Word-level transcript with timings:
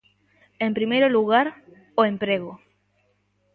En 0.65 0.71
primeiro 0.77 1.07
lugar, 1.15 1.47
o 1.99 2.01
emprego. 2.11 2.53